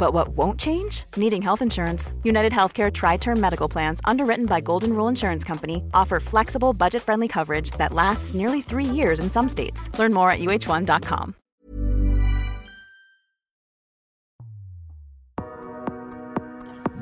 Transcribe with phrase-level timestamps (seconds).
[0.00, 1.04] But what won't change?
[1.14, 2.14] Needing health insurance.
[2.24, 7.02] United Healthcare Tri Term Medical Plans, underwritten by Golden Rule Insurance Company, offer flexible, budget
[7.02, 9.90] friendly coverage that lasts nearly three years in some states.
[9.98, 11.34] Learn more at uh1.com.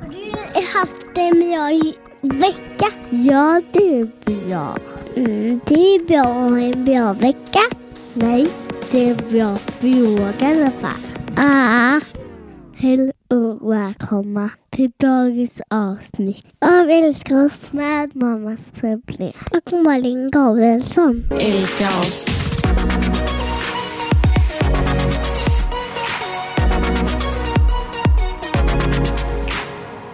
[0.01, 1.39] Har du haft en?
[3.25, 4.77] Ja, det är bra.
[5.15, 7.59] Mm, det är bra att ha en bra vecka.
[8.13, 8.47] Nej,
[8.91, 9.15] det är
[9.57, 11.01] fråga i alla fall.
[11.37, 12.18] Ah.
[12.81, 21.23] Hej och välkomna till dagens avsnitt av Älska oss med mammas sibling och Malin Gabrielsson.
[21.39, 22.27] Älska oss.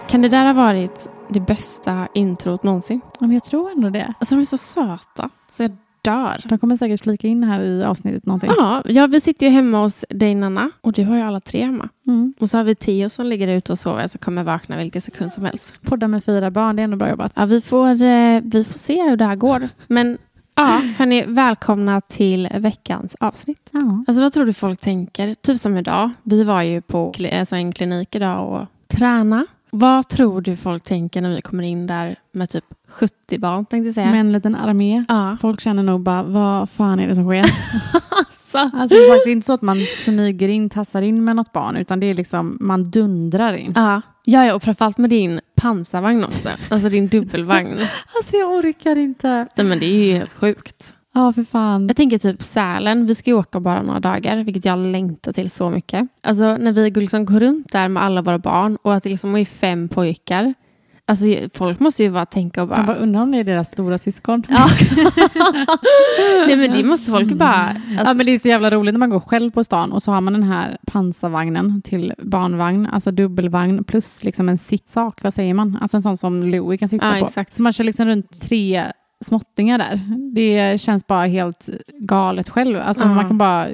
[0.09, 3.01] Kan det där ha varit det bästa introt någonsin?
[3.03, 4.13] Ja, men jag tror ändå det.
[4.19, 5.71] Alltså de är så söta, så jag
[6.05, 6.41] dör.
[6.49, 8.51] De kommer säkert flika in här i avsnittet någonting.
[8.57, 11.63] Ja, ja, vi sitter ju hemma hos dig Nanna och du har ju alla tre
[11.63, 11.89] hemma.
[12.07, 12.33] Mm.
[12.39, 15.33] Och så har vi Tio som ligger ute och sover så kommer vakna vilken sekund
[15.33, 15.73] som helst.
[15.81, 17.31] Podda med fyra barn, det är ändå bra jobbat.
[17.35, 19.61] Ja, vi får, eh, vi får se hur det här går.
[19.87, 20.17] Men
[20.55, 23.69] ja, hörni, välkomna till veckans avsnitt.
[23.71, 24.03] Ja.
[24.07, 25.33] Alltså vad tror du folk tänker?
[25.33, 26.09] Typ som idag.
[26.23, 28.67] Vi var ju på alltså en klinik idag och
[28.97, 29.45] träna.
[29.77, 33.87] Vad tror du folk tänker när vi kommer in där med typ 70 barn tänkte
[33.87, 34.11] jag säga?
[34.11, 35.05] Med en liten armé.
[35.07, 35.37] ja.
[35.41, 37.39] Folk känner nog bara, vad fan är det som sker?
[38.09, 38.57] alltså.
[38.57, 41.75] alltså, sagt, det är inte så att man smyger in, tassar in med något barn,
[41.75, 43.71] utan det är liksom, man dundrar in.
[43.75, 44.01] Ja.
[44.25, 46.49] ja, ja, och framförallt med din pansarvagn också.
[46.69, 47.79] Alltså din dubbelvagn.
[48.15, 49.47] Alltså jag orkar inte.
[49.55, 50.93] Nej, men det är ju helt sjukt.
[51.15, 51.87] Ja, för fan.
[51.87, 55.49] Jag tänker typ Sälen, vi ska ju åka bara några dagar, vilket jag längtar till
[55.51, 56.07] så mycket.
[56.23, 59.35] Alltså när vi liksom går runt där med alla våra barn och att det liksom
[59.35, 60.53] är fem pojkar.
[61.07, 62.77] Alltså folk måste ju bara tänka och bara...
[62.77, 64.43] Jag bara undrar om det är deras stora syskon.
[64.49, 64.67] Ja.
[66.47, 67.53] Nej men det måste folk ju bara...
[67.69, 70.03] Alltså, Ja, men det är så jävla roligt när man går själv på stan och
[70.03, 75.33] så har man den här pansarvagnen till barnvagn, alltså dubbelvagn plus liksom en sittsak, vad
[75.33, 75.77] säger man?
[75.81, 77.25] Alltså en sån som Louie kan sitta Ja, på.
[77.25, 77.53] exakt.
[77.53, 78.83] Så man kör liksom runt tre
[79.25, 80.01] småttingar där.
[80.33, 82.77] Det känns bara helt galet själv.
[82.79, 83.13] Alltså Ja.
[83.13, 83.67] man kan bara,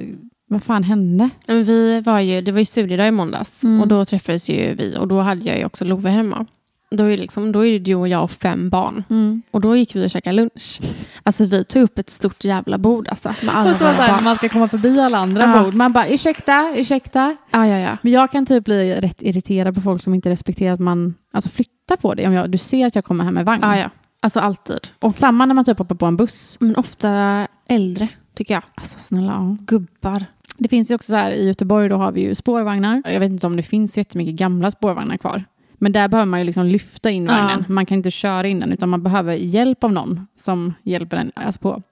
[0.48, 1.30] vad fan hände?
[1.46, 3.80] Men vi var ju, det var ju studiedag i måndags Mm.
[3.80, 6.46] och då träffades ju vi och då hade jag ju också Love hemma.
[6.94, 9.04] Då är, liksom, då är det du och jag och fem barn.
[9.50, 10.80] Och då gick vi och käkade lunch.
[11.22, 14.12] Alltså vi tog upp ett stort jävla bord alltså, med alla Och så våra så
[14.12, 14.24] barn.
[14.24, 15.64] man ska komma förbi alla andra Ja.
[15.64, 15.74] bord.
[15.74, 17.36] Man bara, ursäkta, ursäkta.
[17.50, 17.96] Ja, ja, ja.
[18.02, 21.50] Men jag kan typ bli rätt irriterad på folk som inte respekterar att man alltså
[21.50, 22.26] flyttar på det.
[22.26, 23.60] Om jag, du ser att jag kommer här med vagn.
[23.62, 23.90] ja, ja.
[24.22, 24.80] Alltså alltid.
[25.00, 26.56] Och samma när man typ hoppar på en buss.
[26.60, 28.62] Men ofta äldre, tycker jag.
[28.74, 29.56] Alltså snälla, ja.
[29.60, 30.24] Gubbar.
[30.58, 33.02] Det finns ju också så här i Göteborg, då har vi ju spårvagnar.
[33.04, 35.44] Jag vet inte om det finns jättemycket gamla spårvagnar kvar.
[35.78, 37.32] Men där behöver man ju liksom lyfta in Ja.
[37.32, 37.64] vagnen.
[37.68, 41.32] Man kan inte köra in den utan man behöver hjälp av någon som hjälper den
[41.34, 41.82] alltså på.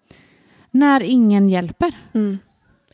[0.71, 1.93] När ingen hjälper.
[2.13, 2.39] Mm.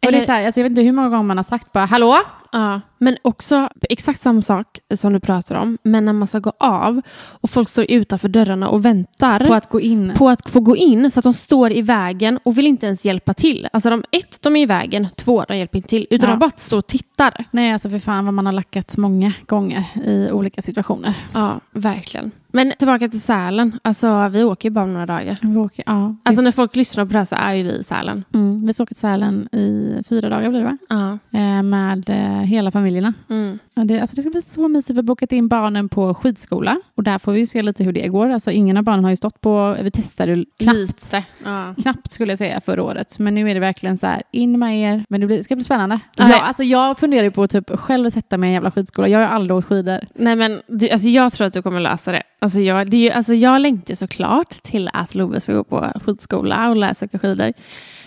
[0.02, 1.44] Och det är Eller- så här, alltså jag vet inte hur många gånger man har
[1.44, 2.16] sagt bara hallå?
[2.52, 5.78] Ja, men också exakt samma sak som du pratar om.
[5.82, 9.68] Men när man ska gå av och folk står utanför dörrarna och väntar På att
[9.70, 10.12] gå in.
[10.16, 13.04] på att få gå in så att de står i vägen och vill inte ens
[13.04, 13.68] hjälpa till.
[13.72, 15.06] Alltså de, ett, de är i vägen.
[15.16, 16.06] Två, de hjälper inte till.
[16.10, 16.34] Utan Ja.
[16.36, 17.44] de bara står och tittar.
[17.50, 21.14] Nej, alltså för fan vad man har lackat många gånger i olika situationer.
[21.34, 22.30] Ja, verkligen.
[22.56, 23.78] Men tillbaka till Sälen.
[23.82, 25.38] Alltså vi åker ju bara några dagar.
[25.42, 27.84] Vi åker, ja, Alltså när folk lyssnar på det här så är ju vi i
[27.84, 28.24] Sälen.
[28.34, 30.78] mm, vi ska åka till Sälen i fyra dagar blir det va?
[30.88, 31.18] Ja.
[31.38, 33.14] Eh, med eh, hela familjerna.
[33.30, 33.58] Mm.
[33.78, 34.90] Ja, det, alltså det ska bli så mysigt.
[34.90, 38.08] Vi har bokat in barnen på skidskola och där får vi se lite hur det
[38.08, 38.28] går.
[38.28, 41.24] Alltså ingen av barnen har ju stått på, vi testade knappt, Lite.
[41.44, 41.74] Ja.
[41.82, 43.18] knappt skulle jag säga förra året.
[43.18, 45.04] Men nu är det verkligen så här, in med er.
[45.08, 46.00] Men det blir, ska bli spännande.
[46.16, 46.40] Ja, Jag, ja.
[46.40, 49.08] alltså jag funderar på att typ själv sätta mig i en jävla skidskola.
[49.08, 50.00] Jag har aldrig åkt skidor.
[50.14, 52.22] Nej men du, alltså jag tror att du kommer lösa det.
[52.38, 55.92] Alltså jag, det är ju, alltså jag längtar såklart till att Love ska gå på
[56.04, 57.52] skidskola och lära sig åka skidor.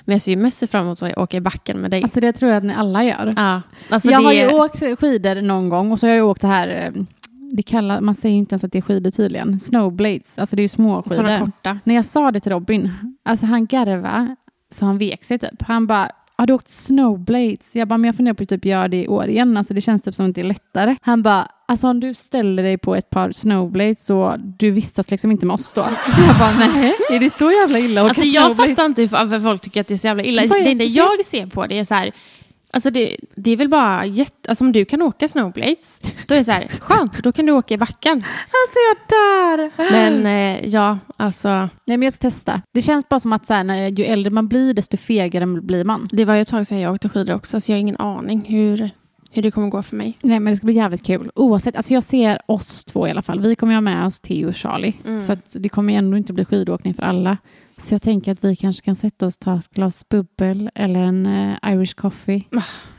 [0.10, 2.04] Men jag ser ju mest fram emot att åka i backen med dig.
[2.04, 3.34] Alltså det tror jag att ni alla gör.
[3.36, 6.22] ja, alltså jag det, har ju åkt skidor någon gång och så har jag ju
[6.22, 7.02] åkt det här, eh,
[7.52, 10.60] det kallar, man säger ju inte ens att det är skidor tydligen, snowblades, alltså det
[10.60, 11.46] är ju små sådana skidor.
[11.46, 11.80] korta.
[11.84, 12.92] När jag sa det till Robin,
[13.26, 14.36] alltså han garva
[14.72, 15.62] så han vek sig typ.
[15.62, 17.76] Han bara, har du åkt snowblades?
[17.76, 19.58] Jag bara, men jag funderar på att typ göra det i år igen.
[19.58, 20.96] Alltså det känns typ som att det är lättare.
[21.02, 25.32] Han bara, alltså om du ställer dig på ett par snowblades så du vistas liksom
[25.32, 25.82] inte med oss då.
[26.28, 29.62] Jag bara, nej, är det så jävla illa att Alltså jag fattar inte varför folk
[29.62, 30.46] tycker att det är så jävla illa.
[30.48, 32.12] Vad är Det enda jag ser på det är så här,
[32.72, 34.50] Alltså det, det är väl bara jätte...
[34.50, 37.52] Alltså om du kan åka snowblades, då är det så här, skönt, då kan du
[37.52, 38.18] åka i backen.
[38.18, 39.92] Alltså jag dör!
[39.92, 41.50] Men eh, ja, alltså...
[41.50, 42.62] Nej, men jag ska testa.
[42.74, 45.84] Det känns bara som att så här, när, ju äldre man blir, desto fegare blir
[45.84, 46.10] man.
[46.12, 48.46] Det var ju ett tag sedan jag åkte skidor också, så jag har ingen aning
[48.48, 48.90] hur,
[49.32, 50.18] hur det kommer gå för mig.
[50.22, 51.32] Nej, men det ska bli jävligt kul.
[51.36, 53.40] Oavsett, alltså jag ser oss två i alla fall.
[53.40, 54.94] Vi kommer ju ha med oss Theo och Charlie.
[55.06, 55.22] Mm.
[55.22, 57.38] Så det kommer ju ändå inte bli skidåkning för alla.
[57.78, 61.04] Så jag tänker att vi kanske kan sätta oss och ta ett glas bubbel eller
[61.04, 62.44] en eh, Irish coffee.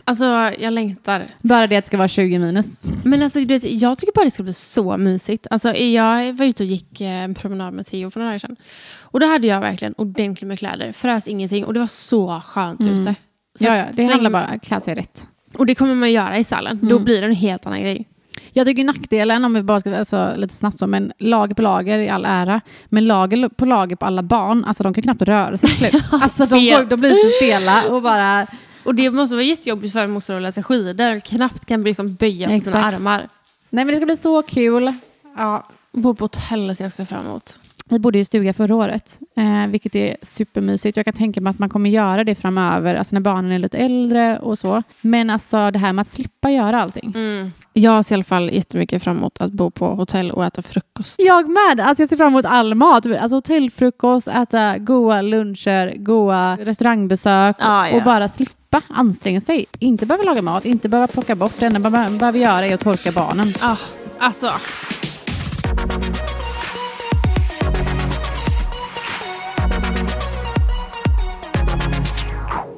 [0.04, 0.24] Alltså,
[0.58, 1.34] jag längtar.
[1.42, 2.82] Bara det att det ska vara 20 minus.
[3.04, 5.46] Men alltså, du vet, jag tycker bara det ska bli så mysigt.
[5.50, 8.56] Alltså, jag var ute och gick eh, en promenad med Theo för några dagar sedan.
[9.00, 10.92] Och då hade jag verkligen ordentligt med kläder.
[10.92, 11.64] Frös ingenting.
[11.64, 13.00] Och det var så skönt Mm.
[13.00, 13.14] ute.
[13.58, 15.28] Så Ja, ja, det handlar bara om att klä sig rätt.
[15.54, 16.78] Och det kommer man göra i stallen.
[16.82, 17.04] Då Mm.
[17.04, 18.08] blir det en helt annan grej.
[18.52, 21.98] Jag tycker nackdelen, om vi bara ska, alltså, lite snabbt så, men lager på lager
[21.98, 25.56] i all ära, men lager på lager på alla barn, alltså de kan knappt röra
[25.56, 26.04] sig till slut.
[26.12, 28.46] Alltså de, går, de blir så stela och bara...
[28.84, 31.20] Och det måste vara jättejobbigt för dem också att lära sig skidor.
[31.20, 33.28] Knappt kan liksom böja på sina armar.
[33.70, 34.92] Nej men det ska bli så kul.
[35.36, 37.58] Ja, bo på hotell ser jag också fram emot.
[37.90, 40.96] Vi bodde i stuga förra året, eh, vilket är supermysigt.
[40.96, 43.78] Jag kan tänka mig att man kommer göra det framöver, alltså när barnen är lite
[43.78, 44.82] äldre och så.
[45.00, 47.12] Men alltså det här med att slippa göra allting.
[47.16, 47.52] Mm.
[47.72, 51.16] Jag ser i alla fall jättemycket fram emot att bo på hotell och äta frukost.
[51.18, 51.80] Jag med!
[51.80, 53.06] Alltså jag ser fram emot all mat.
[53.06, 57.96] Alltså hotellfrukost, äta goda luncher, goda restaurangbesök Ja, ja.
[57.96, 59.66] och bara slippa anstränga sig.
[59.78, 61.54] Inte behöva laga mat, inte behöva plocka bort.
[61.58, 63.52] Det enda man behöver göra är att torka barnen.
[63.60, 63.76] Ah,
[64.18, 64.50] alltså.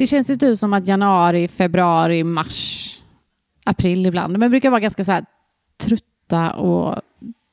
[0.03, 3.01] Det känns ju typ som att januari, februari, mars,
[3.65, 5.25] april ibland, men brukar vara ganska så här
[5.77, 7.01] trötta och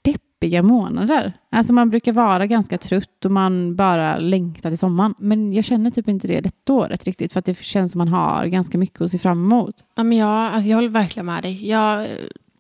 [0.01, 1.34] deppiga månader.
[1.50, 5.13] Alltså man brukar vara ganska trött och man bara längtar till sommaren.
[5.18, 8.07] Men jag känner typ inte det detta året riktigt för att det känns som man
[8.07, 9.75] har ganska mycket att se fram emot.
[9.95, 11.69] Ja, men jag, alltså jag håller verkligen med dig.
[11.69, 12.07] Jag,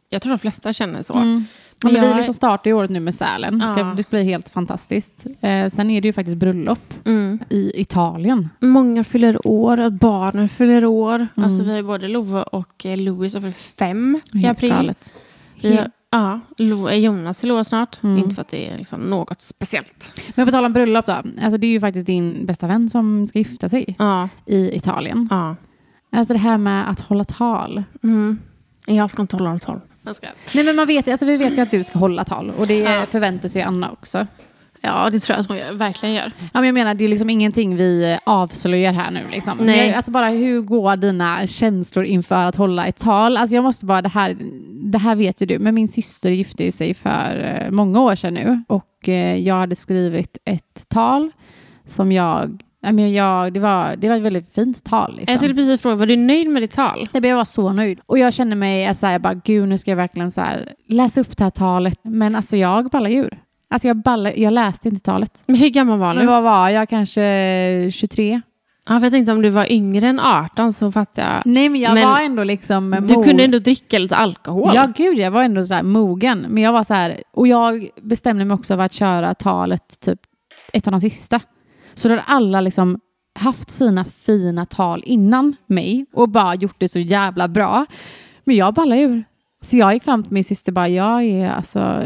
[0.09, 1.13] jag tror de flesta känner så.
[1.13, 1.45] Mm.
[1.83, 3.59] Men Men vi jag- liksom startar ju året nu med Sälen.
[3.59, 3.93] Ska, Ja.
[3.97, 5.25] Det blir helt fantastiskt.
[5.41, 7.39] Eh, sen är det ju faktiskt bröllop Mm.
[7.49, 8.49] i Italien.
[8.59, 11.15] Många fyller år, barnen fyller år.
[11.15, 11.29] Mm.
[11.35, 14.69] Alltså vi har både Love och eh, Louis som fyller fem i Helt april.
[14.71, 15.15] galet.
[15.61, 16.39] Vi har, ja,
[16.89, 18.03] eh, Jonas fyller år snart.
[18.03, 18.17] Mm.
[18.17, 20.21] Inte för att det är liksom något speciellt.
[20.35, 21.13] Men på tal om bröllop då.
[21.41, 25.27] Alltså det är ju faktiskt din bästa vän som ska gifta sig Ja, i Italien.
[25.31, 25.55] ja.
[26.11, 27.83] Alltså det här med att hålla tal.
[28.03, 28.37] Mm.
[28.87, 29.79] Jag ska inte hålla något tal.
[30.01, 30.27] Jag ska.
[30.55, 32.79] Nej men man vet, alltså vi vet ju att du ska hålla tal och det
[32.79, 33.05] Ja.
[33.09, 34.27] förväntar sig Anna också.
[34.81, 36.31] Ja, det tror jag att hon gör, verkligen gör.
[36.41, 39.27] Ja, men jag menar, det är liksom ingenting vi avslöjar här nu.
[39.31, 39.57] Liksom.
[39.61, 39.93] Nej.
[39.93, 43.37] Alltså bara hur går dina känslor inför att hålla ett tal?
[43.37, 44.37] Alltså jag måste bara, det här,
[44.91, 48.15] det här vet ju du, men min syster gifte ju sig för eh, många år
[48.15, 51.31] sedan nu och eh, jag hade skrivit ett tal
[51.87, 55.15] som jag, ja, men jag det, var, det var ett väldigt fint tal.
[55.15, 55.31] Liksom.
[55.31, 57.05] Jag skulle precis fråga, var du nöjd med ditt tal?
[57.13, 57.99] Jag var så nöjd.
[58.05, 60.73] Och jag kände mig så här, jag bara, gud nu ska jag verkligen så här,
[60.87, 61.99] läsa upp det här talet.
[62.03, 63.39] Men alltså jag ballar djur.
[63.69, 65.43] Alltså jag, ballar, jag läste inte talet.
[65.45, 66.31] Men hur gammal var Men du?
[66.31, 66.89] vad var jag?
[66.89, 68.41] Kanske 23?
[68.87, 71.41] Ja, för jag tänkte om du var yngre än 18 så fattar jag.
[71.45, 74.71] Nej men jag Men var ändå liksom Du mo- kunde ändå dricka lite alkohol.
[74.75, 76.45] Ja gud, jag var ändå så här mogen.
[76.49, 80.19] Men jag var så här, och jag bestämde mig också för att köra talet typ
[80.73, 81.39] ett av de sista.
[81.99, 82.99] Så då hade alla liksom
[83.39, 87.85] haft sina fina tal innan mig och bara gjort det så jävla bra.
[88.43, 89.23] Men jag ballade ur.
[89.61, 92.03] Så jag gick fram till min syster och bara, jag är alltså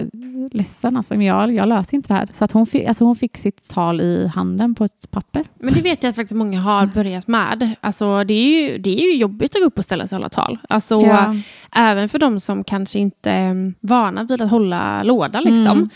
[0.52, 2.30] ledsen alltså, men jag, jag löser inte det här.
[2.34, 5.46] Så att hon, fick, alltså hon fick sitt tal i handen på ett papper.
[5.60, 7.76] Men det vet jag att faktiskt många har börjat med.
[7.82, 10.20] Alltså, det, är ju, det är ju jobbigt att gå upp och ställa sig och
[10.20, 10.58] hålla tal.
[10.70, 11.36] Alltså, Ja.
[11.76, 15.40] Även för de som kanske inte är vana vid att hålla låda.
[15.40, 15.78] Liksom.
[15.78, 15.90] Mm.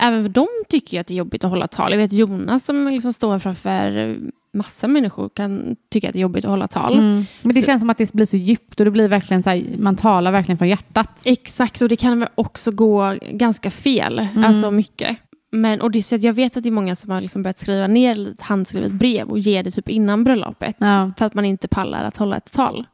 [0.00, 1.90] Även för de tycker ju att det är jobbigt att hålla tal.
[1.92, 4.16] Jag vet Jonas som liksom står framför
[4.52, 6.92] massa människor kan tycka att det är jobbigt att hålla tal.
[6.92, 7.26] Mm.
[7.42, 9.50] Men det Så- känns som att det blir så djupt och det blir verkligen så
[9.50, 11.22] här, man talar verkligen från hjärtat.
[11.24, 14.18] Exakt, och det kan väl också gå ganska fel.
[14.18, 14.44] Mm.
[14.44, 15.16] Alltså mycket.
[15.50, 17.58] Men, och det, så att jag vet att det är många som har liksom börjat
[17.58, 20.76] skriva ner ett handskrivet brev och ge det typ innan bröllopet.
[20.78, 21.12] Ja.
[21.18, 22.86] För att man inte pallar att hålla ett tal.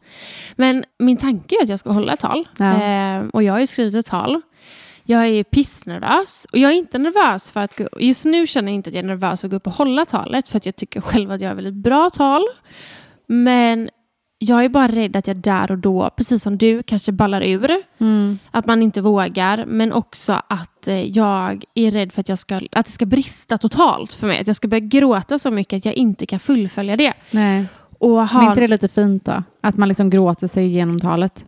[0.57, 2.49] Men min tanke är att jag ska hålla ett tal.
[2.59, 2.83] Ja.
[2.83, 4.41] Eh, och jag har ju skrivit ett tal.
[5.07, 6.47] Jag är pissnervös.
[6.53, 9.09] Och jag är inte nervös för att Just nu känner jag inte att jag är
[9.09, 10.49] nervös för att gå upp och hålla talet.
[10.49, 12.43] För att jag tycker själv att jag har väldigt bra tal.
[13.27, 13.91] Men
[14.39, 17.71] jag är bara rädd att jag där och då, precis som du, kanske ballar ur.
[17.99, 18.39] Mm.
[18.51, 22.61] Att man inte vågar, men också att eh, jag är rädd för att, jag ska,
[22.73, 24.41] att det ska brista totalt för mig.
[24.41, 27.13] Att jag ska börja gråta så mycket att jag inte kan fullfölja det.
[27.31, 27.67] Nej.
[27.99, 29.43] Och Men har, inte det lite fint då?
[29.61, 31.45] Att man liksom gråter sig igenom talet.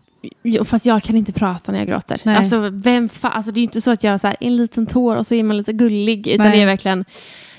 [0.65, 2.21] Fast jag kan inte prata när jag gråter.
[2.25, 2.37] Nej.
[2.37, 4.57] Alltså, vem fa- alltså, det är ju inte så att jag har så här, en
[4.57, 6.27] liten tår och så är man lite gullig.
[6.27, 6.57] Utan Nej.
[6.57, 7.05] det är verkligen,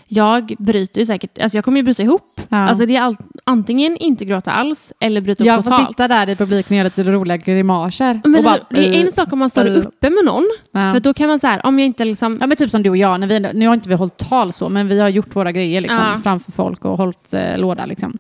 [0.08, 2.42] jag bryter ju säkert, alltså jag kommer ju bryta ihop.
[2.50, 2.58] Ja.
[2.58, 5.88] Alltså det är allt, antingen inte gråta alls eller bryta upp Jag får totalt.
[5.88, 8.22] sitta där i publiken och göra lite roliga grimaser.
[8.24, 9.78] Men och bara, det är en eh, sak om man står eh.
[9.78, 10.44] uppe med någon.
[10.72, 10.94] Ja.
[10.94, 12.38] För då kan man så här, om jag inte liksom...
[12.42, 14.54] Ja men typ som du och jag, när vi, nu har inte vi hållit tal
[14.54, 16.20] så, men vi har gjort våra grejer liksom, Ja.
[16.24, 17.86] framför folk och hållit eh, låda.
[17.86, 18.18] Liksom.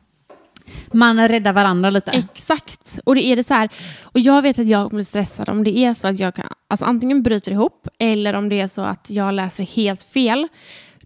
[0.91, 2.11] Man räddar varandra lite.
[2.11, 2.99] Exakt.
[3.03, 3.69] Och det är det så här,
[4.03, 6.85] och jag vet att jag blir stressad om det är så att jag kan, alltså
[6.85, 10.47] antingen bryter ihop eller om det är så att jag läser helt fel.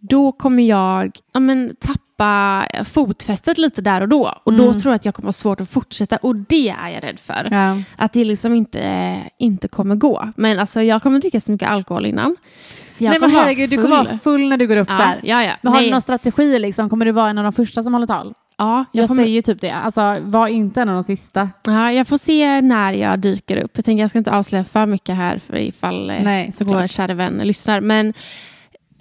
[0.04, 4.34] Då kommer jag ja, men, tappa fotfästet lite där och då.
[4.44, 6.18] Och då tror jag att jag kommer ha svårt att fortsätta.
[6.18, 7.48] Och det är jag rädd för.
[7.52, 7.78] Ja.
[7.96, 10.30] Att det liksom inte, inte kommer gå.
[10.36, 12.36] Men alltså jag kommer dricka så mycket alkohol innan.
[12.88, 14.98] Så jag Nej men kommer herregud, du kommer vara full när du går upp Ja,
[14.98, 15.20] där.
[15.24, 15.52] ja, ja.
[15.62, 15.88] Men har Nej.
[15.88, 16.90] du någon strategi liksom?
[16.90, 18.34] Kommer du vara en av de första som håller tal?
[18.62, 19.72] Ja, Jag, jag, kommer, säger typ det.
[19.72, 21.50] Alltså, var inte en av de sista.
[21.66, 23.72] ja, jag får se när jag dyker upp.
[23.76, 26.92] Jag tänker jag ska inte avslöja för mycket här för ifall eh, Nej, vår såklart.
[26.92, 27.82] kära vän lyssnar.
[27.82, 28.14] Men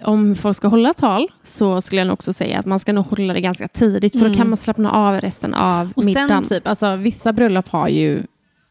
[0.03, 3.05] om folk ska hålla tal så skulle jag nog också säga att man ska nog
[3.05, 4.19] hålla det ganska tidigt.
[4.19, 5.93] För då kan man slappna av resten av Mm.
[5.95, 6.29] Och middagen.
[6.29, 8.23] sen typ, alltså vissa bröllop har ju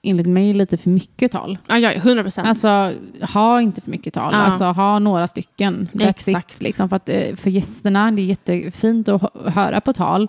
[0.03, 1.59] enligt mig lite för mycket tal.
[1.69, 2.49] Ja, ja, 100 procent.
[2.49, 2.93] Alltså,
[3.35, 4.33] ha inte för mycket tal.
[4.35, 4.39] Ja.
[4.39, 5.89] Alltså, ha några stycken.
[5.93, 6.55] That's Exakt.
[6.55, 10.29] It, liksom, för, att, eh, för gästerna, det är jättefint att hö- höra på tal,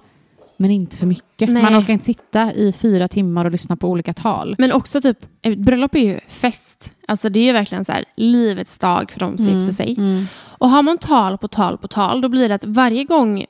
[0.61, 1.49] men inte för mycket.
[1.49, 1.63] Nej.
[1.63, 4.55] Man orkar inte sitta i fyra timmar och lyssna på olika tal.
[4.57, 6.93] Men också typ, ett bröllop är ju fest.
[7.07, 9.95] Alltså det är ju verkligen så här, livets dag för de som gifter sig.
[9.97, 10.25] Mm.
[10.41, 13.45] Och har man tal på tal på tal, då blir det att varje gång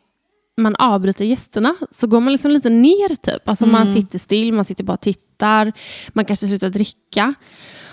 [0.57, 3.49] man avbryter gästerna så går man liksom lite ner typ.
[3.49, 3.93] Alltså man Mm.
[3.93, 5.73] sitter still, man sitter bara och tittar,
[6.09, 7.33] man kanske slutar dricka.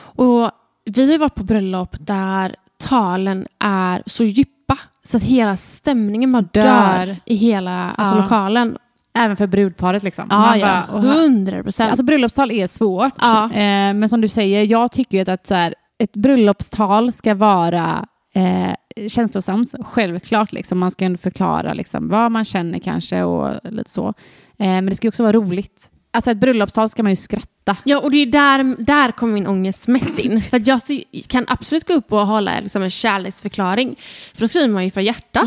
[0.01, 0.51] Och
[0.85, 6.43] vi har varit på bröllop där talen är så djupa så att hela stämningen bara
[6.43, 7.17] dör, Dör.
[7.27, 8.23] i hela alltså, Ja.
[8.23, 8.77] lokalen.
[9.19, 10.03] Även för brudparet.
[10.03, 10.29] Liksom.
[10.29, 10.85] Man ja.
[10.89, 11.91] Hundra procent.
[11.91, 13.15] Alltså bröllopstal är svårt.
[13.21, 13.45] Ja.
[13.45, 18.07] Eh, men som du säger, jag tycker ju att så här, ett bröllopstal ska vara
[18.35, 20.53] eh, känslosamt, självklart.
[20.53, 20.79] Liksom.
[20.79, 24.09] Man ska ändå förklara liksom, vad man känner kanske och lite så.
[24.09, 24.15] Eh,
[24.59, 25.91] men det ska också vara roligt.
[26.11, 27.77] Alltså ett bröllopstal ska man ju skratta.
[27.85, 30.43] Ja, och det är där, där kommer min ångest mest in.
[30.51, 30.81] För jag
[31.29, 33.97] kan absolut gå upp och hålla liksom en kärleksförklaring.
[34.35, 35.47] För då skriver man ju från hjärtat.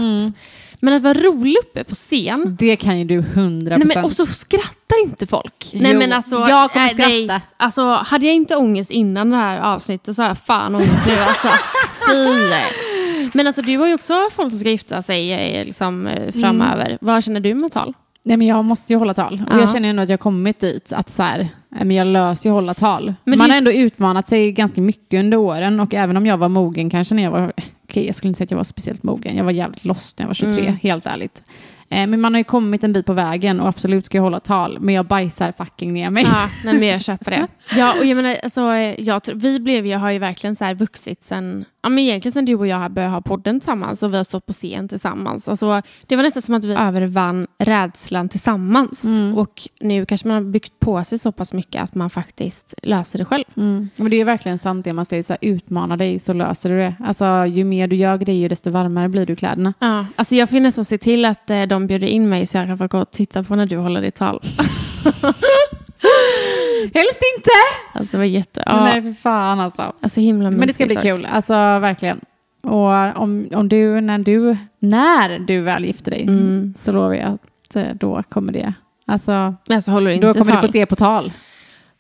[0.84, 2.56] Men att vara rolig uppe på scen.
[2.60, 4.06] Det kan ju du hundra Nej, procent.
[4.06, 5.72] och så skrattar inte folk.
[5.74, 7.26] Nej, Jo, men alltså, jag kommer nej, nej.
[7.26, 7.42] skratta.
[7.58, 11.14] Alltså, hade jag inte ångest innan det här avsnittet så har jag fan ångest nu.
[11.14, 11.48] Alltså.
[12.12, 13.30] Fy.
[13.34, 16.98] Men alltså, du har ju också folk som ska gifta sig eh, liksom, eh, framöver.
[17.02, 17.94] Vad känner du med tal?
[18.24, 19.44] Nej, men jag måste ju hålla tal.
[19.50, 19.60] Och Ja.
[19.60, 21.38] jag känner ändå att jag har kommit dit att så här,
[21.70, 23.14] nej, men jag löser ju hålla tal.
[23.24, 26.38] Men Man har är- ändå utmanat sig ganska mycket under åren och även om jag
[26.38, 27.54] var mogen kanske när jag var,
[27.92, 30.24] okej jag skulle inte säga att jag var speciellt mogen, jag var jävligt lost när
[30.24, 30.76] jag var 23, Mm.
[30.82, 31.44] helt ärligt.
[31.90, 34.40] Eh, men man har ju kommit en bit på vägen och absolut ska jag hålla
[34.40, 36.24] tal, men jag bajsar fucking ner mig.
[36.24, 37.48] Ja, nej, men jag köper det.
[37.78, 38.62] Ja, och jag menar, alltså,
[38.98, 42.34] jag, tror- vi blev, jag har ju verkligen så här vuxit sen, ja, men egentligen
[42.34, 45.48] sen du och jag började ha podden tillsammans och vi har stått på scen tillsammans.
[45.48, 49.06] Alltså, det var nästan som att vi övervann rädslan tillsammans.
[49.36, 53.20] Och nu kanske man har byggt på sig så pass mycket att man faktiskt löser
[53.20, 53.44] det själv.
[53.58, 53.90] Mm.
[53.98, 56.78] Men det är verkligen sant det man säger, så här, utmana dig så löser du
[56.78, 56.96] det.
[57.00, 59.74] Alltså ju mer du gör grejer desto varmare blir du kläderna.
[59.80, 62.68] Ja, alltså jag får nästan se till att eh, de bjuder in mig så jag
[62.68, 64.42] kan få gå och titta på när du håller ditt tal.
[66.94, 67.52] Helst inte!
[67.94, 68.64] Alltså var jätte...
[68.66, 69.94] Ja, Nej för fan alltså.
[70.02, 72.20] alltså himla Men det ska bli kul, alltså verkligen.
[72.64, 76.74] Och om, om du, när du, när du väl gifter dig, Mm.
[76.78, 78.74] så lovar jag att eh, då kommer det,
[79.06, 80.62] alltså, Alltså håller inte då kommer tal?
[80.62, 81.32] du få se på tal.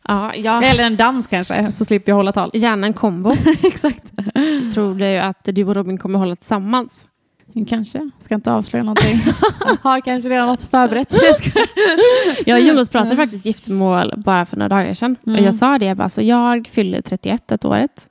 [0.07, 0.63] Ja, ja.
[0.63, 2.49] Eller en dans kanske, så slipper jag hålla tal.
[2.53, 3.35] Gärna en kombo.
[3.63, 4.11] Exakt.
[4.73, 7.05] Tror du att du och Robin kommer hålla tillsammans?
[7.67, 9.19] Kanske, ska inte avslöja någonting.
[9.81, 11.15] Har kanske redan något förberett.
[12.45, 15.15] Jag och Jonas pratade faktiskt giftermål bara för några dagar sedan.
[15.25, 18.07] Och jag sa det, jag bara, alltså, jag fyller 31 ett året.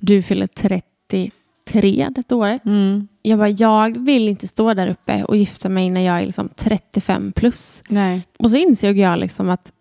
[0.00, 2.64] Du fyller 33 det året.
[2.64, 3.08] Mm.
[3.22, 6.48] Jag bara, jag vill inte stå där uppe och gifta mig när jag är liksom
[6.56, 7.82] 35 plus.
[7.88, 8.26] Nej.
[8.38, 9.72] Och så insåg jag liksom att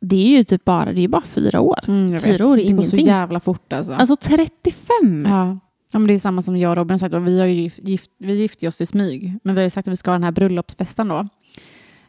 [0.00, 1.78] det är ju typ bara, det är bara fyra år.
[1.88, 3.06] Mm, Fyra år är Det går så ingenting.
[3.06, 3.92] jävla fort alltså.
[3.92, 5.26] Alltså 35!
[5.28, 5.58] Ja.
[5.92, 7.14] Ja men det är samma som jag och Robin har sagt.
[7.14, 9.38] Vi, har ju gift, vi gifte oss i smyg.
[9.42, 11.18] Men vi har ju sagt att vi ska ha den här bröllopsfesten då.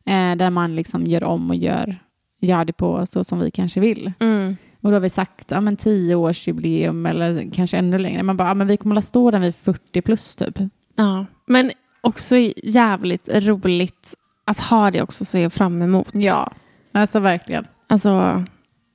[0.06, 2.00] Eh, där man liksom gör om och gör,
[2.42, 4.12] gör det på så som vi kanske vill.
[4.20, 4.58] Mm.
[4.82, 8.24] Och då har vi sagt ja, men 10 års jubileum eller kanske ännu längre.
[8.24, 10.60] Man bara, ja, men vi kommer att stå där vid 40 plus typ.
[10.96, 11.72] Ja, men
[12.02, 16.10] också jävligt roligt att ha det också att se fram emot.
[16.14, 16.52] Ja,
[16.92, 17.66] alltså verkligen.
[17.88, 18.44] Alltså,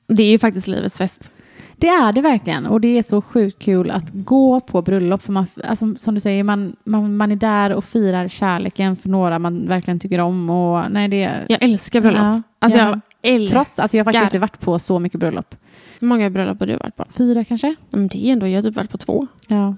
[0.09, 1.31] det är ju faktiskt livets fest.
[1.79, 2.67] Det är det verkligen.
[2.67, 5.23] Och det är så sjukt kul att gå på bröllop.
[5.23, 9.09] För man, alltså, som du säger, man, man, man är där och firar kärleken för
[9.09, 10.51] några man verkligen tycker om.
[10.51, 12.23] Och, nej, det, Jag älskar bröllop.
[12.23, 13.01] Ja, alltså, ja.
[13.23, 13.57] jag älskar.
[13.57, 15.55] trots att jag faktiskt inte varit på så mycket bröllop.
[16.01, 17.05] Hur många bröllop har du varit på?
[17.11, 17.75] Fyra kanske?
[17.91, 19.27] Men det är ändå, jag har typ varit på två.
[19.49, 19.75] Ja.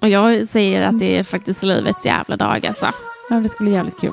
[0.00, 2.86] Och jag säger att det är faktiskt livets jävla dag alltså.
[3.30, 4.12] Ja, det ska bli jävligt kul.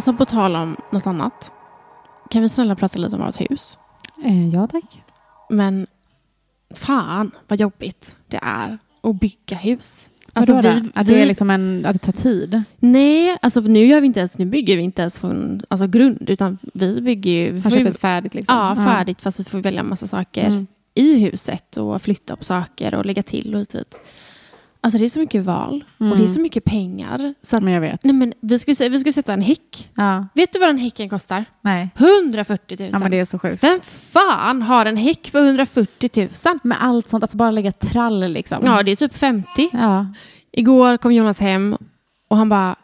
[0.00, 1.52] Alltså på tal om något annat.
[2.30, 3.78] Kan vi snälla prata lite om vårt hus?
[4.24, 5.02] Eh, ja, tack.
[5.50, 5.86] Men
[6.74, 10.10] fan vad jobbigt det är att bygga hus.
[10.32, 12.62] Alltså, vi, att vi- det är liksom en, att det tar tid.
[12.78, 16.30] Nej, alltså nu gör vi inte ens, nu bygger vi inte ens från alltså, grund,
[16.30, 17.60] utan vi bygger ju...
[17.60, 18.56] Har köpt färdigt liksom.
[18.56, 20.66] Ja, färdigt, fast vi får välja massa saker Mm.
[20.94, 23.96] i huset och flytta på saker och lägga till och hit och dit.
[24.82, 27.34] Alltså det är så mycket val och det är så mycket pengar.
[27.42, 28.04] Så att, Men jag vet.
[28.04, 29.90] nej, men vi skulle, vi skulle sätta en häck.
[29.94, 31.44] Ja, Vet du vad den häcken kostar?
[31.60, 31.88] nej.
[31.96, 32.90] 140 000.
[32.92, 33.62] Ja, men det är så sjukt.
[33.64, 36.58] Vem fan har en häck för 140 000?
[36.62, 38.58] Med allt sånt, alltså bara lägga trall liksom.
[38.64, 39.68] Ja, det är typ 50.
[39.72, 40.06] Ja.
[40.52, 41.76] Igår kom Jonas hem
[42.28, 42.76] och han bara,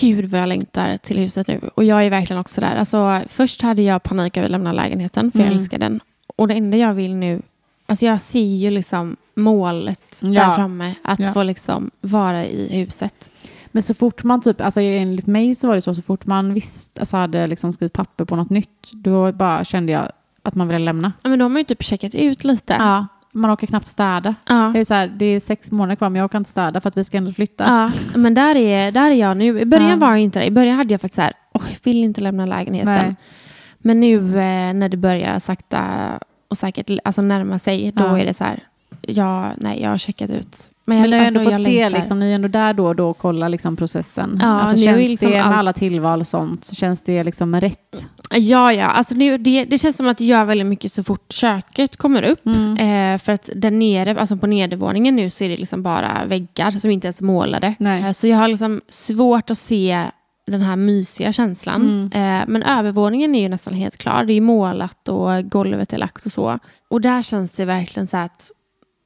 [0.00, 1.60] gud vad jag längtar till huset nu.
[1.74, 2.76] Och jag är verkligen också där.
[2.76, 5.56] Alltså, först hade jag panik över att lämna lägenheten, för jag Mm.
[5.58, 6.00] älskar den.
[6.36, 7.42] Och det enda jag vill nu,
[7.90, 10.28] alltså jag ser ju liksom målet Ja.
[10.46, 11.32] där framme, att Ja.
[11.32, 13.30] få liksom vara i huset.
[13.72, 16.54] Men så fort man typ, alltså enligt mig så var det så, så fort man
[16.54, 20.08] visst, alltså hade liksom skrivit papper på något nytt, då bara kände jag
[20.42, 21.12] att man ville lämna.
[21.22, 22.76] Ja, men då har man ju typ checkat ut lite.
[22.78, 23.06] Ja.
[23.32, 24.34] Man orkar knappt städa.
[24.48, 24.70] Ja.
[24.74, 26.88] Det är, så här, det är sex månader kvar men jag orkar inte städa för
[26.88, 27.64] att vi ska ändå flytta.
[28.14, 29.60] Ja, men där är, där är jag nu.
[29.60, 29.96] I början Ja.
[29.96, 30.44] var jag inte det.
[30.46, 32.92] I början hade jag faktiskt så här, åh, jag vill inte lämna lägenheten.
[32.94, 33.14] Nej.
[33.78, 35.82] Men nu eh, när det börjar sakta
[36.50, 38.18] och säkert alltså närma sig, då Ja.
[38.18, 38.62] är det så här,
[39.00, 40.70] ja, nej, jag har checkat ut.
[40.86, 42.96] Men ni har alltså, ändå jag fått se, liksom, ni är ändå där då och
[42.96, 44.38] då och kollar liksom, processen.
[44.42, 48.06] Ja, alltså, känns liksom det med alla tillval och sånt, så känns det liksom rätt.
[48.34, 48.86] Ja, ja.
[48.86, 52.22] Alltså nu, det, det känns som att det gör väldigt mycket så fort köket kommer
[52.22, 52.46] upp.
[52.46, 53.14] Mm.
[53.14, 56.70] Eh, för att där nere, alltså på nedervåningen nu så är det liksom bara väggar
[56.70, 57.74] som inte ens är målade.
[57.78, 58.02] Nej.
[58.04, 60.04] Eh, så jag har liksom svårt att se
[60.50, 61.82] den här mysiga känslan.
[62.12, 62.40] Mm.
[62.42, 64.24] Eh, men övervåningen är ju nästan helt klar.
[64.24, 66.58] Det är målat och golvet är lagt och så.
[66.88, 68.50] Och där känns det verkligen så att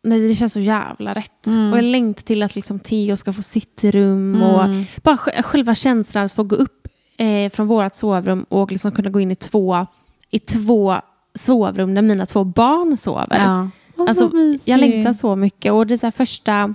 [0.07, 1.47] Nej, det känns så jävla rätt.
[1.47, 1.73] Mm.
[1.73, 4.43] Och jag längtar till att liksom Theo ska få sitt rum.
[4.43, 4.85] Och Mm.
[5.03, 9.11] bara sj- själva känslan att få gå upp eh, från vårt sovrum och liksom kunna
[9.11, 9.87] gå in i två,
[10.31, 10.97] i två
[11.35, 13.39] sovrum där mina två barn sover.
[13.45, 13.69] Ja.
[14.09, 14.31] Alltså,
[14.65, 15.73] jag längtar så mycket.
[15.73, 16.75] Och det är så första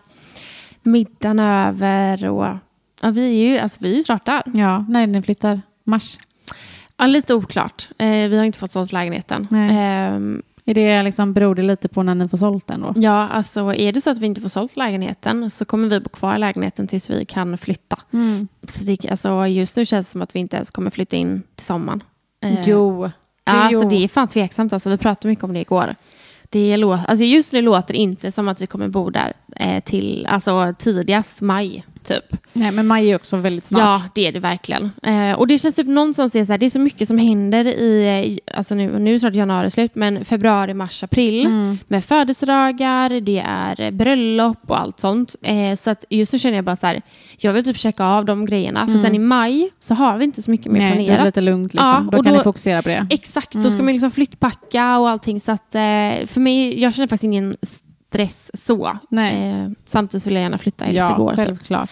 [0.84, 2.26] middagen över.
[2.30, 2.48] Och,
[3.02, 4.44] ja, vi, är ju, alltså, vi är ju snart där.
[4.54, 5.62] Ja, när ni flyttar.
[5.84, 6.18] Mars.
[6.98, 7.88] Ja, lite oklart.
[7.98, 9.48] Eh, vi har inte fått sålt lägenheten.
[9.52, 12.94] Ehm, Är det liksom, beror det lite på när ni får sålt den då?
[12.96, 16.10] ja, alltså är det så att vi inte får sålt lägenheten så kommer vi bo
[16.10, 17.98] kvar i lägenheten tills vi kan flytta.
[18.14, 18.48] Mm.
[18.68, 21.44] Så det, alltså, just nu känns det som att vi inte ens kommer flytta in
[21.56, 22.04] till sommaren.
[22.44, 23.10] Eh, Jo.
[23.46, 23.90] Ja, alltså, jo.
[23.90, 24.74] det är fan tveksamt.
[24.74, 25.96] Alltså, vi pratade mycket om det igår.
[26.50, 29.84] Det lå- alltså, just nu låter det inte som att vi kommer bo där eh,
[29.84, 31.86] till alltså, tidigast maj.
[32.04, 32.39] Typ.
[32.54, 33.82] Nej, men maj är också väldigt snart.
[33.82, 34.92] Ja, det är det verkligen.
[35.04, 37.18] Eh, och det känns typ någonstans det är så, här, det är så mycket som
[37.18, 41.46] händer i, eh, alltså nu, nu är snart januari slut, men februari, mars, april.
[41.46, 41.78] Mm.
[41.88, 45.36] Med födelsedagar, det är bröllop och allt sånt.
[45.42, 47.02] Eh, så att just nu känner jag bara så här,
[47.38, 48.88] jag vill typ checka av de grejerna.
[48.88, 50.90] För sen i maj så har vi inte så mycket mer Mm.
[50.98, 51.22] Nej, det planerat.
[51.22, 51.88] är lite lugnt liksom.
[52.12, 53.08] Ja, då kan då- ni fokusera på det.
[53.10, 55.40] Exakt, då ska man liksom flyttpacka och allting.
[55.40, 55.82] Så att, eh,
[56.28, 57.56] för mig, jag känner faktiskt ingen
[58.10, 58.88] stress så.
[58.88, 61.36] Eh, samtidigt vill jag gärna flytta helst Ja, igår.
[61.36, 61.46] Typ.
[61.46, 61.90] självklart.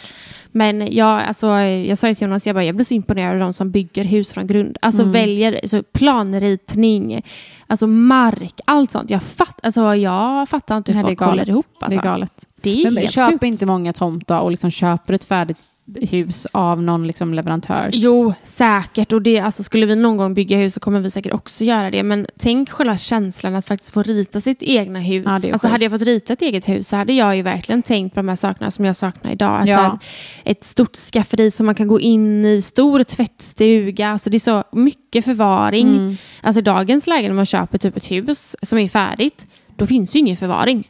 [0.51, 3.39] Men jag, alltså, jag sa det till Jonas, jag, bara, jag blir så imponerad av
[3.39, 4.77] de som bygger hus från grund.
[4.81, 5.11] Alltså Mm.
[5.11, 7.21] väljer så planritning,
[7.67, 9.09] alltså mark, allt sånt.
[9.09, 11.65] Jag, fatt, alltså, jag fattar inte hur Nej, folk håller ihop.
[11.79, 11.99] Alltså.
[11.99, 12.45] Det är galet.
[12.61, 13.43] Det är Men helt köp sjukt.
[13.43, 15.57] inte många tomtar och liksom köper ett färdigt
[15.95, 17.89] hus av någon liksom leverantör.
[17.93, 19.13] Jo, säkert.
[19.13, 21.91] Och det, alltså, skulle vi någon gång bygga hus så kommer vi säkert också göra
[21.91, 22.03] det.
[22.03, 25.25] Men tänk själva känslan att faktiskt få rita sitt egna hus.
[25.27, 28.13] Ja, alltså, hade jag fått rita ett eget hus så hade jag ju verkligen tänkt
[28.13, 29.61] på de här sakerna som jag saknar idag.
[29.61, 29.99] Att Ja.
[30.43, 34.09] ett, stort skafferi som man kan gå in i, stor tvättstuga.
[34.09, 35.87] Alltså, det är så mycket förvaring.
[35.87, 36.17] Mm.
[36.41, 39.45] Alltså dagens läge när man köper typ ett hus som är färdigt,
[39.75, 40.87] då finns ju ingen förvaring.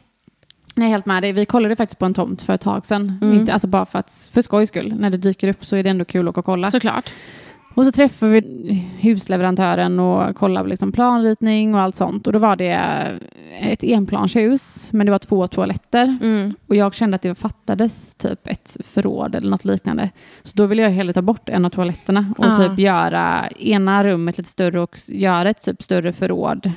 [0.78, 1.32] Nej, helt med dig.
[1.32, 3.18] Vi kollade faktiskt på en tomt för ett tag sedan.
[3.22, 3.34] Mm.
[3.34, 4.94] Inte, alltså bara för, att, för skojs skull.
[4.98, 6.70] När det dyker upp så är det ändå kul att åka och kolla.
[6.70, 7.12] Såklart.
[7.74, 12.26] Och så träffade vi husleverantören och kollade liksom planritning och allt sånt.
[12.26, 12.80] Och då var det
[13.60, 16.18] ett enplanshus, men det var två toaletter.
[16.22, 16.54] Mm.
[16.66, 20.10] Och jag kände att det fattades typ ett förråd eller något liknande.
[20.42, 22.56] Så då ville jag hellre ta bort en av toaletterna och Ja.
[22.68, 26.72] typ göra ena rummet lite större och göra ett typ större förråd.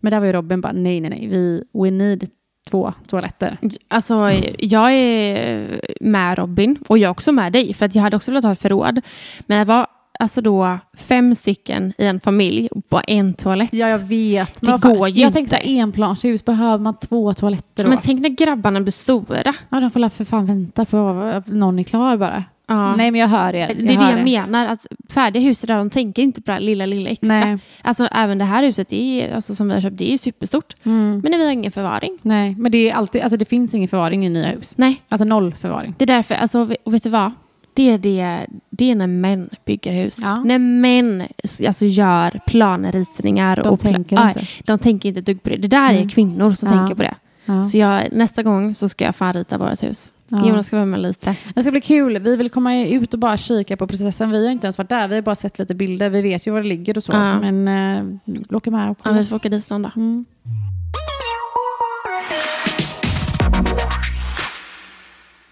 [0.00, 2.28] Men där var ju Robin bara, nej, nej, nej, vi, we need
[2.72, 3.56] två toaletter.
[3.88, 8.16] Alltså, jag är med Robin och jag är också med dig för att jag hade
[8.16, 9.00] också velat ha ett förråd.
[9.46, 9.86] Men det var
[10.18, 13.72] alltså då fem stycken i en familj på en toalett.
[13.72, 14.60] Ja, jag vet.
[14.60, 15.38] Det fan, går ju Jag inte.
[15.38, 17.90] tänkte så här, enplanshus, behöver man två toaletter då?
[17.90, 19.54] Men tänk när grabbarna blir stora.
[19.68, 22.44] ja, de får för fan vänta på att någon är klar bara.
[22.72, 22.96] Ja.
[22.96, 23.66] Nej, men jag hör er.
[23.74, 24.24] det är det jag er.
[24.24, 27.28] menar, att färdiga hus där de tänker inte på det lilla, lilla extra.
[27.28, 27.58] Nej.
[27.82, 30.76] Alltså även det här huset, det är, alltså, som vi har köpt, det är superstort.
[30.84, 31.20] Mm.
[31.24, 32.18] Men vi har ingen förvaring.
[32.22, 34.74] Nej, men det är alltid, alltså det finns ingen förvaring i nya hus.
[34.78, 35.94] Nej, Alltså noll förvaring.
[35.98, 37.32] det är därför, alltså, vet du vad?
[37.74, 38.38] Det är, det,
[38.70, 40.18] det är när män bygger hus.
[40.22, 40.44] Ja.
[40.44, 41.22] När män
[41.66, 43.56] alltså, gör planritningar.
[43.64, 44.46] De och pla- tänker Ja, inte.
[44.66, 45.56] De tänker inte ett dugg på det.
[45.56, 46.08] Det där är Mm.
[46.08, 46.78] kvinnor som Ja.
[46.78, 47.14] tänker på det.
[47.44, 47.64] Ja.
[47.64, 50.12] Så jag, nästa gång så ska jag fan rita vårt hus.
[50.28, 50.48] Ja.
[50.48, 51.36] Jonas ska vara med lite.
[51.54, 52.18] Det ska bli kul.
[52.18, 54.30] Vi vill komma ut och bara kika på processen.
[54.30, 55.08] Vi har inte ens varit där.
[55.08, 56.10] Vi har bara sett lite bilder.
[56.10, 57.12] Vi vet ju var det ligger och så.
[57.12, 57.40] Ja.
[57.40, 59.18] Men eh, vi åker med och Ja, kolla.
[59.18, 59.92] vi får åka dit någon dag.
[59.96, 60.24] Mm.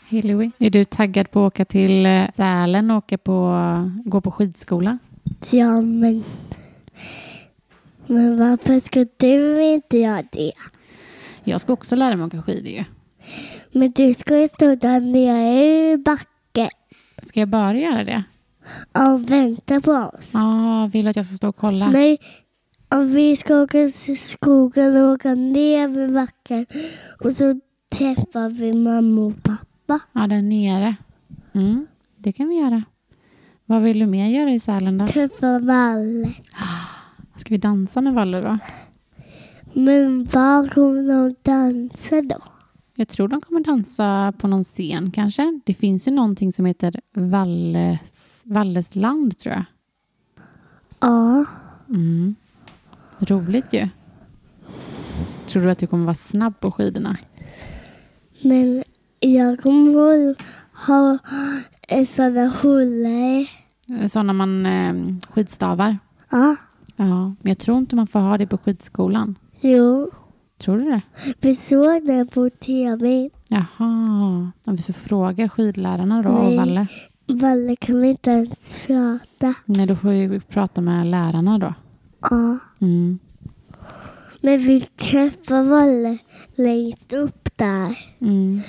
[0.09, 0.51] Hej Louie.
[0.59, 3.57] Är du taggad på att åka till eh, Sälen och åka på,
[4.05, 4.99] gå på skidskola?
[5.51, 6.25] Ja, men...
[8.07, 10.53] Men varför ska du inte göra det?
[11.45, 12.85] Jag ska också lära mig åka skidor ju.
[13.73, 16.69] Men du ska ju stå där nere i backen
[17.23, 18.25] Ska jag bara göra det?
[18.93, 20.31] och vänta på oss.
[20.33, 21.91] Ja, vill du att jag ska stå och kolla?
[21.91, 22.19] Nej,
[22.89, 26.67] om vi ska åka till skogen och åka ner i backen
[27.25, 27.61] och så
[27.93, 30.01] träffar vi mamma och pappa.
[30.13, 30.97] Ja, där nere.
[31.53, 32.83] Mm, det kan vi göra.
[33.65, 35.07] Vad vill du mer göra i Sälen då?
[35.07, 36.29] Träffa Valle.
[37.37, 38.59] Ska vi dansa med Valle då?
[39.73, 42.43] Men var kommer de dansa då?
[42.95, 45.61] Jag tror de kommer dansa på någon scen kanske.
[45.65, 49.65] Det finns ju någonting som heter Valles, Vallesland tror jag.
[51.01, 51.45] Ja,
[51.89, 52.35] Mm.
[53.19, 53.89] Roligt ju.
[55.47, 57.17] Tror du att du kommer vara snabb på skidorna?
[58.43, 58.85] men
[59.21, 60.35] jag kommer
[60.87, 61.19] ha
[61.89, 63.47] en sån där hulle.
[64.09, 64.95] Sådana man eh,
[65.31, 65.99] skidstavar?
[66.31, 66.57] Ja,
[66.97, 69.39] Ja, men jag tror inte man får ha det på skidskolan.
[69.61, 70.11] Jo.
[70.59, 71.01] Tror du det?
[71.41, 73.31] Vi såg det på tv.
[73.49, 76.57] Jaha, om vi får fråga skidlärarna då Nej.
[76.57, 76.87] Valle.
[77.27, 79.55] Valle kan inte ens prata.
[79.65, 81.75] Nej, då får vi prata med lärarna då.
[82.21, 82.59] Ja.
[82.81, 83.19] Mm.
[84.41, 86.19] Men vi träffar Valle
[86.55, 87.99] längst upp där.
[88.21, 88.61] Mm.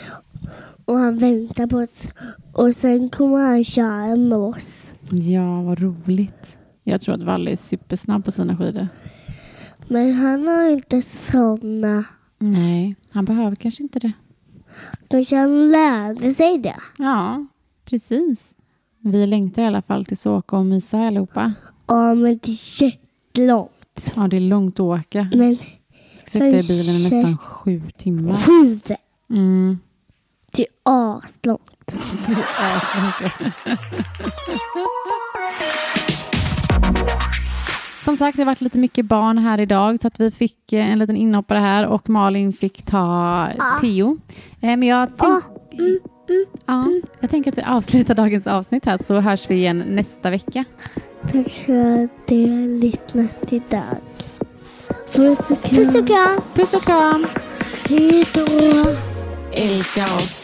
[0.86, 2.12] Och han väntar på oss.
[2.54, 4.94] Och sen kommer han köra med oss.
[5.12, 6.60] Ja, vad roligt.
[6.84, 8.88] Jag tror att Valle är supersnabb på sina skidor.
[9.92, 12.04] Men han har inte såna.
[12.40, 14.12] Nej, han behöver kanske inte det.
[15.08, 16.76] Kanske han lärde sig det.
[16.98, 17.46] Ja,
[17.86, 18.58] precis.
[19.00, 21.54] Vi längtar i alla fall till Såka och mysa allihopa.
[21.88, 24.12] Ja, men det är jättelångt.
[24.16, 25.30] Ja, det är långt att åka.
[25.36, 25.50] Men
[26.10, 28.36] Jag ska sitta i bilen i nästan sju timmar.
[28.38, 28.80] sju,
[29.30, 29.80] Mm.
[30.52, 31.96] det är aslångt.
[38.04, 40.92] Som sagt, det har varit lite mycket barn här idag så att vi fick eh,
[40.92, 43.48] en liten inhoppare här och Malin fick ta
[43.82, 44.18] Theo.
[44.62, 45.44] Eh, Men jag, tänk,
[46.66, 46.88] ja,
[47.20, 50.66] jag tänker att vi avslutar dagens avsnitt här så hörs vi igen nästa vecka.
[51.32, 53.98] Tack för att du har lyssnat idag.
[55.14, 55.76] Puss och kram.
[55.86, 56.42] Puss och kram.
[56.54, 57.26] Puss och kram!
[57.90, 58.46] Hej då.
[59.54, 60.44] Älska oss.